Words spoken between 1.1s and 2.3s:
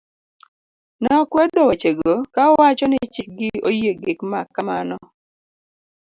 okwedo wechego